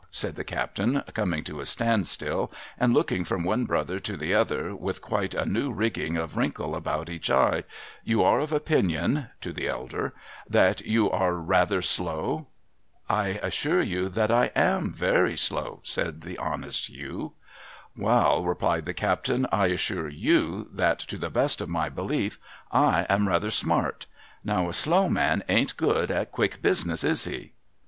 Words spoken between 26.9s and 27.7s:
is he